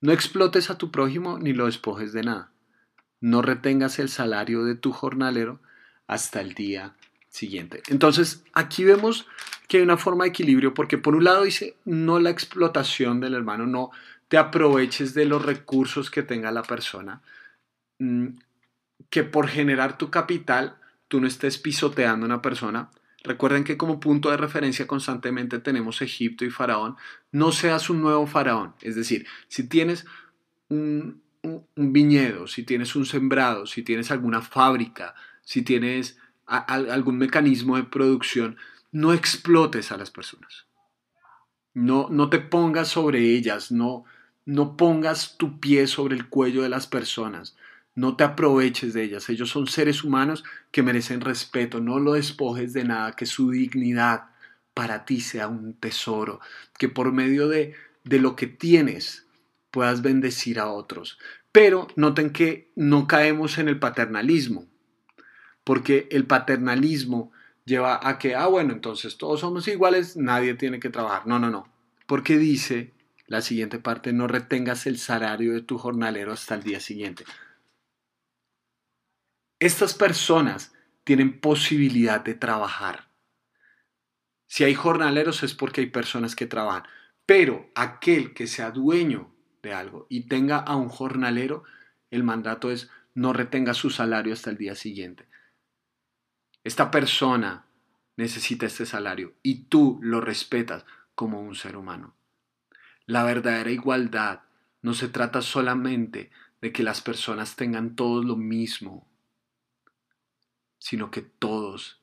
No 0.00 0.12
explotes 0.12 0.70
a 0.70 0.78
tu 0.78 0.90
prójimo 0.90 1.38
ni 1.38 1.52
lo 1.52 1.66
despojes 1.66 2.12
de 2.12 2.22
nada. 2.22 2.50
No 3.20 3.42
retengas 3.42 3.98
el 3.98 4.08
salario 4.08 4.64
de 4.64 4.74
tu 4.74 4.92
jornalero 4.92 5.60
hasta 6.06 6.40
el 6.40 6.54
día 6.54 6.94
siguiente. 7.28 7.82
Entonces, 7.88 8.44
aquí 8.52 8.84
vemos 8.84 9.26
que 9.68 9.78
hay 9.78 9.82
una 9.82 9.96
forma 9.96 10.24
de 10.24 10.30
equilibrio 10.30 10.74
porque 10.74 10.98
por 10.98 11.14
un 11.14 11.24
lado 11.24 11.44
dice, 11.44 11.76
no 11.84 12.18
la 12.18 12.30
explotación 12.30 13.20
del 13.20 13.34
hermano, 13.34 13.66
no 13.66 13.90
te 14.28 14.38
aproveches 14.38 15.14
de 15.14 15.24
los 15.24 15.44
recursos 15.44 16.10
que 16.10 16.22
tenga 16.22 16.50
la 16.52 16.62
persona, 16.62 17.22
mm, 17.98 18.28
que 19.10 19.24
por 19.24 19.48
generar 19.48 19.98
tu 19.98 20.10
capital 20.10 20.76
tú 21.08 21.20
no 21.20 21.26
estés 21.26 21.58
pisoteando 21.58 22.24
a 22.24 22.28
una 22.28 22.42
persona. 22.42 22.90
Recuerden 23.24 23.62
que 23.62 23.76
como 23.76 24.00
punto 24.00 24.30
de 24.30 24.36
referencia 24.36 24.86
constantemente 24.86 25.60
tenemos 25.60 26.02
Egipto 26.02 26.44
y 26.44 26.50
Faraón. 26.50 26.96
No 27.30 27.52
seas 27.52 27.88
un 27.88 28.02
nuevo 28.02 28.26
Faraón. 28.26 28.74
Es 28.80 28.96
decir, 28.96 29.26
si 29.48 29.68
tienes 29.68 30.06
un, 30.68 31.22
viñedo, 31.76 32.46
si 32.46 32.64
tienes 32.64 32.96
un 32.96 33.06
sembrado, 33.06 33.66
si 33.66 33.82
tienes 33.82 34.10
alguna 34.10 34.42
fábrica, 34.42 35.14
si 35.42 35.62
tienes 35.62 36.18
algún 36.46 37.16
mecanismo 37.18 37.76
de 37.76 37.84
producción, 37.84 38.56
no 38.90 39.12
explotes 39.12 39.92
a 39.92 39.96
las 39.96 40.10
personas. 40.10 40.66
No, 41.74 42.08
no 42.10 42.28
te 42.28 42.38
pongas 42.38 42.88
sobre 42.88 43.20
ellas, 43.20 43.72
no, 43.72 44.04
no 44.44 44.76
pongas 44.76 45.36
tu 45.38 45.60
pie 45.60 45.86
sobre 45.86 46.16
el 46.16 46.28
cuello 46.28 46.62
de 46.62 46.68
las 46.68 46.86
personas. 46.86 47.56
No 47.94 48.16
te 48.16 48.24
aproveches 48.24 48.94
de 48.94 49.02
ellas. 49.02 49.28
Ellos 49.28 49.50
son 49.50 49.66
seres 49.66 50.04
humanos 50.04 50.44
que 50.70 50.82
merecen 50.82 51.20
respeto. 51.20 51.80
No 51.80 51.98
lo 51.98 52.14
despojes 52.14 52.72
de 52.72 52.84
nada, 52.84 53.12
que 53.12 53.26
su 53.26 53.50
dignidad 53.50 54.30
para 54.74 55.04
ti 55.04 55.20
sea 55.20 55.48
un 55.48 55.74
tesoro. 55.74 56.40
Que 56.78 56.88
por 56.88 57.12
medio 57.12 57.48
de, 57.48 57.74
de 58.04 58.18
lo 58.18 58.36
que 58.36 58.46
tienes 58.46 59.26
puedas 59.70 60.02
bendecir 60.02 60.58
a 60.58 60.68
otros. 60.68 61.18
Pero 61.52 61.88
noten 61.96 62.30
que 62.30 62.70
no 62.74 63.06
caemos 63.06 63.58
en 63.58 63.68
el 63.68 63.78
paternalismo. 63.78 64.66
Porque 65.64 66.08
el 66.10 66.26
paternalismo 66.26 67.30
lleva 67.64 68.00
a 68.02 68.18
que, 68.18 68.34
ah, 68.34 68.46
bueno, 68.46 68.72
entonces 68.72 69.16
todos 69.16 69.40
somos 69.40 69.68
iguales, 69.68 70.16
nadie 70.16 70.54
tiene 70.54 70.80
que 70.80 70.90
trabajar. 70.90 71.26
No, 71.26 71.38
no, 71.38 71.50
no. 71.50 71.68
Porque 72.06 72.38
dice 72.38 72.92
la 73.26 73.40
siguiente 73.40 73.78
parte, 73.78 74.12
no 74.12 74.26
retengas 74.26 74.86
el 74.86 74.98
salario 74.98 75.52
de 75.54 75.62
tu 75.62 75.78
jornalero 75.78 76.32
hasta 76.32 76.54
el 76.54 76.62
día 76.62 76.80
siguiente. 76.80 77.24
Estas 79.62 79.94
personas 79.94 80.72
tienen 81.04 81.38
posibilidad 81.38 82.20
de 82.20 82.34
trabajar. 82.34 83.06
Si 84.48 84.64
hay 84.64 84.74
jornaleros 84.74 85.44
es 85.44 85.54
porque 85.54 85.82
hay 85.82 85.86
personas 85.86 86.34
que 86.34 86.48
trabajan. 86.48 86.82
Pero 87.26 87.70
aquel 87.76 88.34
que 88.34 88.48
sea 88.48 88.72
dueño 88.72 89.32
de 89.62 89.72
algo 89.72 90.08
y 90.10 90.22
tenga 90.22 90.58
a 90.58 90.74
un 90.74 90.88
jornalero, 90.88 91.62
el 92.10 92.24
mandato 92.24 92.72
es 92.72 92.90
no 93.14 93.32
retenga 93.32 93.72
su 93.72 93.90
salario 93.90 94.32
hasta 94.32 94.50
el 94.50 94.56
día 94.56 94.74
siguiente. 94.74 95.28
Esta 96.64 96.90
persona 96.90 97.64
necesita 98.16 98.66
este 98.66 98.84
salario 98.84 99.36
y 99.44 99.66
tú 99.66 100.00
lo 100.02 100.20
respetas 100.20 100.84
como 101.14 101.40
un 101.40 101.54
ser 101.54 101.76
humano. 101.76 102.16
La 103.06 103.22
verdadera 103.22 103.70
igualdad 103.70 104.40
no 104.80 104.92
se 104.92 105.06
trata 105.06 105.40
solamente 105.40 106.32
de 106.60 106.72
que 106.72 106.82
las 106.82 107.00
personas 107.00 107.54
tengan 107.54 107.94
todo 107.94 108.24
lo 108.24 108.34
mismo 108.34 109.11
sino 110.82 111.12
que 111.12 111.22
todos 111.22 112.00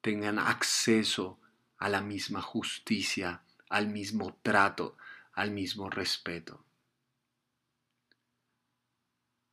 tengan 0.00 0.38
acceso 0.38 1.38
a 1.76 1.90
la 1.90 2.00
misma 2.00 2.40
justicia, 2.40 3.42
al 3.68 3.88
mismo 3.88 4.38
trato, 4.40 4.96
al 5.34 5.50
mismo 5.50 5.90
respeto. 5.90 6.64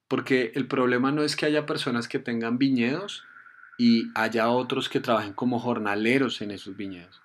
Porque 0.08 0.54
el 0.56 0.66
problema 0.66 1.12
no 1.12 1.24
es 1.24 1.36
que 1.36 1.46
haya 1.46 1.66
personas 1.66 2.08
que 2.08 2.20
tengan 2.20 2.58
viñedos 2.58 3.26
y 3.78 4.08
haya 4.16 4.48
otros 4.48 4.88
que 4.88 5.02
trabajen 5.02 5.34
como 5.34 5.60
jornaleros 5.60 6.42
en 6.42 6.52
esos 6.52 6.78
viñedos. 6.78 7.22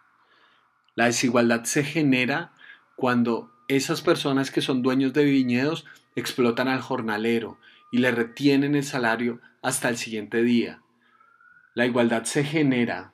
La 0.97 1.05
desigualdad 1.05 1.63
se 1.63 1.85
genera 1.85 2.53
cuando 2.97 3.55
esas 3.69 4.03
personas 4.03 4.51
que 4.51 4.61
son 4.61 4.83
dueños 4.83 5.13
de 5.13 5.23
viñedos 5.23 5.85
explotan 6.17 6.67
al 6.67 6.81
jornalero 6.81 7.61
y 7.93 7.99
le 7.99 8.11
retienen 8.11 8.75
el 8.75 8.85
salario 8.85 9.41
hasta 9.63 9.89
el 9.89 9.97
siguiente 9.97 10.43
día 10.43 10.81
la 11.75 11.87
igualdad 11.87 12.25
se 12.25 12.45
genera 12.45 13.13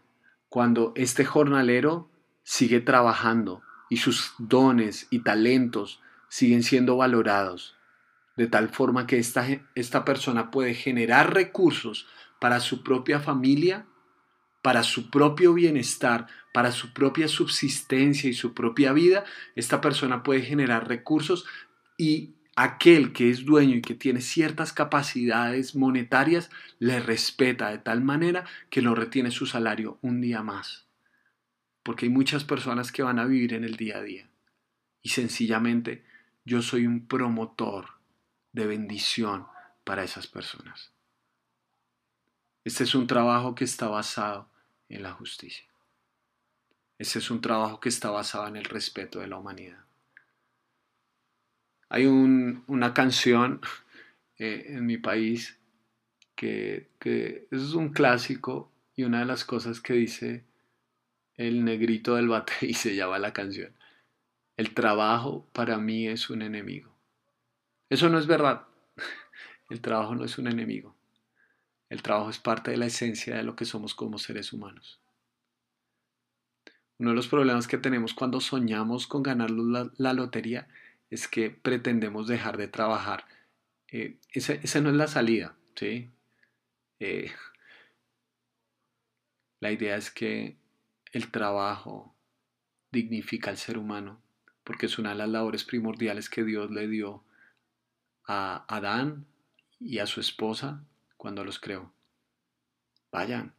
cuando 0.49 0.93
este 0.97 1.25
jornalero 1.25 2.11
sigue 2.43 2.81
trabajando 2.81 3.63
y 3.89 3.99
sus 3.99 4.35
dones 4.39 5.07
y 5.11 5.21
talentos 5.21 6.01
siguen 6.29 6.63
siendo 6.63 6.97
valorados, 6.97 7.77
de 8.37 8.47
tal 8.47 8.69
forma 8.69 9.07
que 9.07 9.19
esta, 9.19 9.47
esta 9.75 10.05
persona 10.05 10.51
puede 10.51 10.75
generar 10.75 11.35
recursos 11.35 12.07
para 12.39 12.61
su 12.61 12.83
propia 12.83 13.21
familia 13.21 13.87
para 14.63 14.83
su 14.83 15.11
propio 15.11 15.55
bienestar, 15.55 16.27
para 16.53 16.73
su 16.73 16.93
propia 16.93 17.29
subsistencia 17.29 18.29
y 18.29 18.35
su 18.35 18.55
propia 18.55 18.93
vida, 18.93 19.25
esta 19.55 19.81
persona 19.81 20.23
puede 20.23 20.43
generar 20.43 20.89
recursos 20.89 21.47
y 21.97 22.35
aquel 22.63 23.15
que 23.15 23.31
es 23.31 23.47
dueño 23.47 23.77
y 23.77 23.81
que 23.81 23.95
tiene 23.95 24.21
ciertas 24.21 24.75
capacidades 24.75 25.75
monetarias 25.75 26.51
le 26.79 27.01
respeta 27.01 27.71
de 27.71 27.79
tal 27.79 28.03
manera 28.03 28.45
que 28.69 28.83
lo 28.83 28.95
retiene 28.95 29.31
su 29.31 29.47
salario 29.47 29.99
un 30.03 30.21
día 30.21 30.43
más. 30.43 30.85
Porque 31.83 32.05
hay 32.05 32.11
muchas 32.11 32.45
personas 32.45 32.93
que 32.93 33.03
van 33.03 33.19
a 33.19 33.25
vivir 33.25 33.55
en 33.55 33.65
el 33.65 33.77
día 33.77 33.97
a 33.97 34.03
día. 34.03 34.29
Y 35.01 35.09
sencillamente 35.09 36.05
yo 36.45 36.61
soy 36.61 36.87
un 36.87 37.07
promotor 37.07 37.87
de 38.53 38.67
bendición 38.67 39.47
para 39.85 40.05
esas 40.05 40.27
personas. 40.27 40.93
Este 42.65 42.85
es 42.85 42.95
un 42.95 43.07
trabajo 43.07 43.55
que 43.55 43.65
está 43.65 43.89
basado 43.89 44.51
en 44.91 45.03
la 45.03 45.13
justicia. 45.13 45.65
Este 46.99 47.21
es 47.21 47.31
un 47.31 47.41
trabajo 47.41 47.81
que 47.81 47.89
está 47.89 48.11
basado 48.11 48.49
en 48.49 48.57
el 48.57 48.65
respeto 48.67 49.21
de 49.21 49.29
la 49.29 49.39
humanidad. 49.39 49.90
Hay 51.91 52.07
una 52.07 52.95
canción 52.95 53.61
eh, 54.39 54.65
en 54.69 54.87
mi 54.87 54.97
país 54.97 55.59
que, 56.35 56.89
es 57.51 57.75
un 57.75 57.91
clásico 57.91 58.73
y 58.97 59.03
una 59.03 59.19
de 59.19 59.27
las 59.27 59.45
cosas 59.45 59.81
que 59.81 59.93
dice 59.93 60.47
el 61.35 61.65
negrito 61.65 62.15
del 62.15 62.29
bate 62.29 62.55
y 62.63 62.75
se 62.75 62.97
llama 62.97 63.19
la 63.19 63.33
canción. 63.33 63.75
El 64.57 64.73
trabajo 64.73 65.47
para 65.53 65.79
mí 65.79 66.09
es 66.09 66.31
un 66.31 66.43
enemigo. 66.43 66.95
Eso 67.91 68.09
no 68.09 68.19
es 68.19 68.27
verdad. 68.27 68.67
El 69.71 69.81
trabajo 69.81 70.15
no 70.15 70.25
es 70.25 70.39
un 70.39 70.49
enemigo. 70.49 70.97
El 71.89 72.03
trabajo 72.03 72.31
es 72.31 72.39
parte 72.39 72.71
de 72.71 72.77
la 72.77 72.87
esencia 72.87 73.37
de 73.37 73.43
lo 73.43 73.57
que 73.57 73.65
somos 73.65 73.95
como 73.95 74.19
seres 74.19 74.53
humanos. 74.53 75.01
Uno 76.99 77.11
de 77.11 77.17
los 77.17 77.29
problemas 77.29 77.67
que 77.67 77.79
tenemos 77.79 78.13
cuando 78.13 78.41
soñamos 78.41 79.07
con 79.07 79.23
ganar 79.23 79.51
la, 79.51 80.13
lotería 80.13 80.69
es 81.11 81.27
que 81.27 81.51
pretendemos 81.51 82.29
dejar 82.29 82.57
de 82.57 82.69
trabajar. 82.69 83.25
Eh, 83.89 84.19
esa, 84.33 84.81
no 84.81 84.91
es 84.91 84.97
la 84.97 85.09
salida, 85.09 85.57
¿sí? 85.75 86.09
Eh, 87.01 87.33
la 89.59 89.73
idea 89.73 89.97
es 89.97 90.11
que 90.11 90.57
el 91.13 91.31
trabajo 91.31 92.15
dignifica 92.93 93.51
al 93.51 93.57
ser 93.57 93.77
humano, 93.77 94.23
porque 94.65 94.87
es 94.87 94.99
una 94.99 95.11
de 95.11 95.17
las 95.17 95.29
labores 95.29 95.65
primordiales 95.65 96.31
que 96.31 96.45
Dios 96.45 96.71
le 96.71 96.87
dio 96.87 97.25
a 98.27 98.65
Adán 98.69 99.27
y 99.81 99.99
a 99.99 100.07
su 100.07 100.21
esposa 100.21 100.85
cuando 101.17 101.45
los 101.45 101.59
creó. 101.59 101.93
Vayan, 103.11 103.53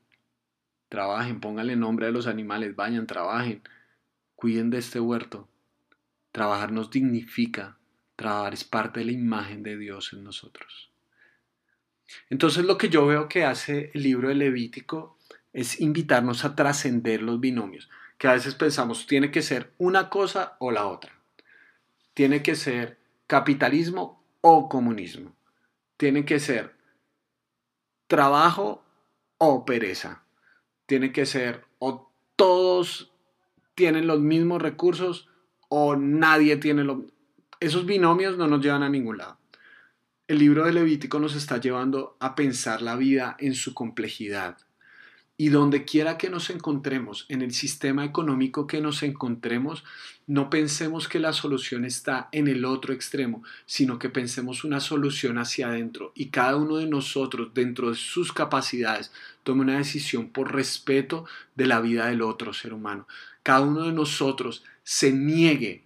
trabajen, 0.88 1.42
pónganle 1.42 1.76
nombre 1.76 2.08
a 2.08 2.12
los 2.12 2.28
animales, 2.28 2.76
vayan, 2.76 3.06
trabajen, 3.06 3.62
cuiden 4.36 4.70
de 4.70 4.78
este 4.78 5.02
huerto. 5.02 5.51
Trabajar 6.32 6.72
nos 6.72 6.90
dignifica, 6.92 7.78
trabajar 8.16 8.54
es 8.54 8.64
parte 8.64 9.00
de 9.02 9.08
la 9.08 9.12
imagen 9.12 9.64
de 9.64 9.78
Dios 9.78 10.14
en 10.14 10.24
nosotros. 10.24 10.92
Entonces 12.30 12.66
lo 12.66 12.78
que 12.78 12.90
yo 12.90 13.06
veo 13.06 13.28
que 13.28 13.46
hace 13.46 13.92
el 13.94 14.04
libro 14.04 14.30
de 14.30 14.36
Levítico 14.36 15.18
es 15.54 15.82
invitarnos 15.82 16.46
a 16.46 16.56
trascender 16.56 17.22
los 17.22 17.40
binomios, 17.40 17.90
que 18.18 18.28
a 18.28 18.34
veces 18.34 18.56
pensamos 18.56 19.08
tiene 19.08 19.32
que 19.32 19.42
ser 19.42 19.74
una 19.78 20.10
cosa 20.10 20.56
o 20.60 20.72
la 20.72 20.88
otra. 20.88 21.14
Tiene 22.14 22.44
que 22.44 22.56
ser 22.56 23.00
capitalismo 23.28 24.24
o 24.42 24.70
comunismo. 24.70 25.36
Tiene 25.98 26.26
que 26.26 26.40
ser 26.40 26.76
trabajo 28.08 28.84
o 29.38 29.66
pereza. 29.66 30.24
Tiene 30.86 31.12
que 31.12 31.26
ser 31.26 31.66
o 31.80 32.12
todos 32.36 33.12
tienen 33.76 34.08
los 34.08 34.20
mismos 34.20 34.62
recursos 34.62 35.30
o 35.74 35.96
nadie 35.96 36.58
tiene 36.58 36.84
los... 36.84 36.98
Esos 37.62 37.86
binomios 37.86 38.38
no 38.38 38.46
nos 38.46 38.62
llevan 38.62 38.84
a 38.84 38.90
ningún 38.90 39.20
lado. 39.20 39.38
El 40.28 40.40
libro 40.40 40.66
de 40.66 40.74
Levítico 40.74 41.18
nos 41.18 41.34
está 41.34 41.62
llevando 41.62 42.18
a 42.20 42.36
pensar 42.36 42.82
la 42.82 42.98
vida 42.98 43.38
en 43.40 43.56
su 43.56 43.74
complejidad, 43.74 44.58
y 45.38 45.48
donde 45.48 45.86
quiera 45.86 46.18
que 46.18 46.30
nos 46.30 46.50
encontremos, 46.50 47.26
en 47.30 47.42
el 47.42 47.54
sistema 47.54 48.04
económico 48.04 48.68
que 48.68 48.82
nos 48.82 49.02
encontremos, 49.02 49.86
no 50.28 50.50
pensemos 50.50 51.08
que 51.08 51.20
la 51.20 51.32
solución 51.32 51.86
está 51.86 52.28
en 52.34 52.50
el 52.50 52.66
otro 52.66 52.94
extremo, 52.94 53.42
sino 53.66 53.98
que 53.98 54.10
pensemos 54.10 54.66
una 54.66 54.82
solución 54.82 55.38
hacia 55.38 55.70
adentro 55.70 56.12
y 56.16 56.28
cada 56.28 56.58
uno 56.58 56.78
de 56.78 56.86
nosotros, 56.86 57.54
dentro 57.54 57.90
de 57.90 57.96
sus 57.96 58.34
capacidades, 58.34 59.12
tome 59.44 59.62
una 59.62 59.78
decisión 59.78 60.30
por 60.30 60.54
respeto 60.54 61.26
de 61.56 61.66
la 61.66 61.80
vida 61.80 62.08
del 62.08 62.22
otro 62.22 62.54
ser 62.54 62.74
humano. 62.74 63.08
Cada 63.42 63.62
uno 63.62 63.84
de 63.84 63.94
nosotros 63.94 64.64
se 64.84 65.12
niegue 65.12 65.86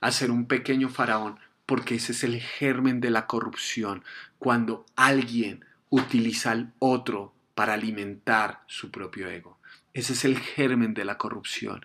a 0.00 0.12
ser 0.12 0.30
un 0.30 0.46
pequeño 0.46 0.88
faraón, 0.88 1.38
porque 1.66 1.96
ese 1.96 2.12
es 2.12 2.24
el 2.24 2.40
germen 2.40 3.00
de 3.00 3.10
la 3.10 3.26
corrupción, 3.26 4.04
cuando 4.38 4.86
alguien 4.96 5.64
utiliza 5.90 6.52
al 6.52 6.72
otro 6.78 7.34
para 7.54 7.74
alimentar 7.74 8.62
su 8.66 8.90
propio 8.90 9.28
ego. 9.28 9.58
Ese 9.92 10.14
es 10.14 10.24
el 10.24 10.38
germen 10.38 10.94
de 10.94 11.04
la 11.04 11.18
corrupción. 11.18 11.84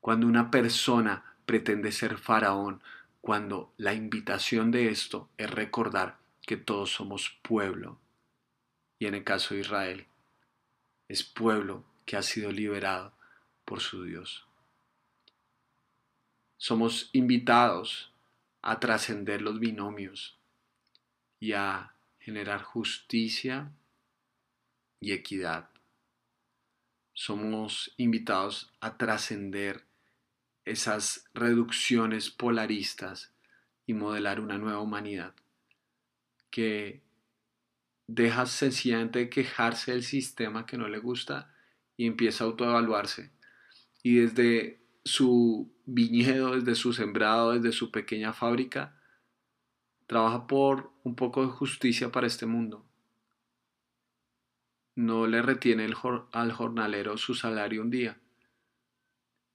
Cuando 0.00 0.26
una 0.26 0.50
persona 0.50 1.36
pretende 1.46 1.92
ser 1.92 2.18
faraón, 2.18 2.82
cuando 3.20 3.72
la 3.76 3.94
invitación 3.94 4.70
de 4.70 4.88
esto 4.88 5.28
es 5.36 5.50
recordar 5.50 6.18
que 6.42 6.56
todos 6.56 6.90
somos 6.90 7.38
pueblo, 7.42 7.98
y 8.98 9.06
en 9.06 9.14
el 9.14 9.24
caso 9.24 9.54
de 9.54 9.60
Israel, 9.60 10.06
es 11.08 11.22
pueblo 11.22 11.84
que 12.06 12.16
ha 12.16 12.22
sido 12.22 12.50
liberado 12.50 13.12
por 13.64 13.80
su 13.80 14.04
Dios. 14.04 14.49
Somos 16.62 17.08
invitados 17.14 18.12
a 18.60 18.80
trascender 18.80 19.40
los 19.40 19.58
binomios 19.60 20.38
y 21.38 21.54
a 21.54 21.94
generar 22.18 22.62
justicia 22.62 23.72
y 25.00 25.12
equidad. 25.12 25.70
Somos 27.14 27.94
invitados 27.96 28.74
a 28.80 28.98
trascender 28.98 29.86
esas 30.66 31.24
reducciones 31.32 32.28
polaristas 32.28 33.32
y 33.86 33.94
modelar 33.94 34.38
una 34.38 34.58
nueva 34.58 34.80
humanidad 34.80 35.34
que 36.50 37.00
deja 38.06 38.44
sencillamente 38.44 39.20
de 39.20 39.30
quejarse 39.30 39.92
del 39.92 40.02
sistema 40.02 40.66
que 40.66 40.76
no 40.76 40.88
le 40.90 40.98
gusta 40.98 41.54
y 41.96 42.06
empieza 42.06 42.44
a 42.44 42.48
autoevaluarse. 42.48 43.30
Y 44.02 44.16
desde 44.16 44.79
su 45.10 45.70
viñedo, 45.86 46.54
desde 46.56 46.74
su 46.74 46.92
sembrado, 46.92 47.52
desde 47.52 47.72
su 47.72 47.90
pequeña 47.90 48.32
fábrica, 48.32 48.96
trabaja 50.06 50.46
por 50.46 50.92
un 51.04 51.14
poco 51.16 51.42
de 51.42 51.48
justicia 51.48 52.10
para 52.12 52.26
este 52.26 52.46
mundo 52.46 52.84
no 55.00 55.26
le 55.26 55.40
retiene 55.40 55.88
al 56.32 56.52
jornalero 56.52 57.16
su 57.16 57.34
salario 57.34 57.82
un 57.82 57.90
día. 57.90 58.18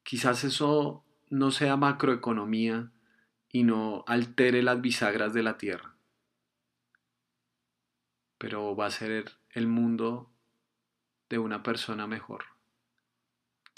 Quizás 0.04 0.44
eso 0.44 1.04
no 1.30 1.52
sea 1.52 1.78
macroeconomía 1.78 2.92
y 3.50 3.64
no 3.64 4.04
altere 4.08 4.64
las 4.64 4.82
bisagras 4.82 5.34
de 5.34 5.44
la 5.44 5.58
tierra, 5.58 5.96
pero 8.38 8.76
va 8.76 8.88
a 8.88 8.92
ser 8.92 9.32
el 9.52 9.68
mundo 9.68 10.32
de 11.30 11.40
una 11.40 11.64
persona 11.64 12.08
mejor. 12.08 12.55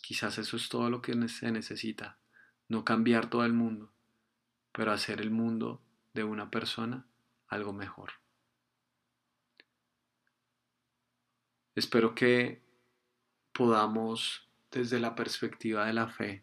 Quizás 0.08 0.38
eso 0.38 0.56
es 0.56 0.70
todo 0.70 0.90
lo 0.90 1.02
que 1.02 1.28
se 1.28 1.52
necesita, 1.52 2.18
no 2.70 2.86
cambiar 2.86 3.30
todo 3.30 3.44
el 3.44 3.52
mundo, 3.52 3.92
pero 4.72 4.94
hacer 4.94 5.20
el 5.20 5.32
mundo 5.32 5.82
de 6.14 6.24
una 6.24 6.50
persona 6.50 7.06
algo 7.50 7.74
mejor. 7.74 8.14
Espero 11.76 12.16
que 12.16 12.64
podamos, 13.52 14.48
desde 14.72 15.02
la 15.02 15.14
perspectiva 15.14 15.86
de 15.86 15.92
la 15.92 16.08
fe, 16.08 16.42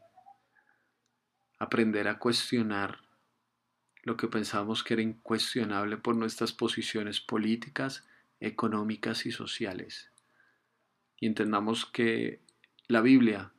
aprender 1.59 2.07
a 2.07 2.19
cuestionar 2.19 3.01
lo 4.03 4.19
que 4.19 4.29
pensamos 4.29 4.85
que 4.85 4.93
era 4.93 5.03
incuestionable 5.03 5.97
por 5.97 6.17
nuestras 6.17 6.53
posiciones 6.53 7.23
políticas, 7.23 8.07
económicas 8.41 9.25
y 9.25 9.33
sociales. 9.33 10.13
Y 11.19 11.27
entendamos 11.29 11.87
que 11.87 12.44
la 12.87 13.01
Biblia 13.01 13.53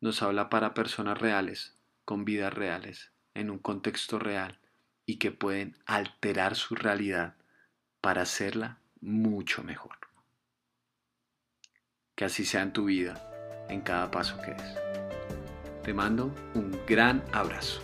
nos 0.00 0.22
habla 0.22 0.48
para 0.48 0.74
personas 0.74 1.18
reales, 1.18 1.76
con 2.04 2.24
vidas 2.24 2.52
reales, 2.52 3.12
en 3.34 3.50
un 3.50 3.58
contexto 3.58 4.18
real, 4.18 4.60
y 5.06 5.18
que 5.18 5.30
pueden 5.30 5.76
alterar 5.86 6.56
su 6.56 6.74
realidad 6.74 7.36
para 8.00 8.22
hacerla 8.22 8.80
mucho 9.00 9.62
mejor. 9.62 9.96
Que 12.16 12.24
así 12.24 12.44
sea 12.44 12.62
en 12.62 12.72
tu 12.72 12.86
vida, 12.86 13.66
en 13.68 13.82
cada 13.82 14.10
paso 14.10 14.40
que 14.40 14.52
des. 14.52 14.74
Te 15.84 15.94
mando 15.94 16.34
un 16.54 16.76
gran 16.86 17.22
abrazo. 17.32 17.80